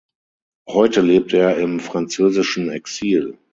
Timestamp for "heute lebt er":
0.67-1.57